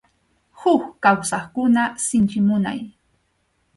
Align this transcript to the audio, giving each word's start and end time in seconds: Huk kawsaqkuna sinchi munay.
Huk 0.61 0.83
kawsaqkuna 1.03 1.83
sinchi 2.05 2.39
munay. 2.47 2.79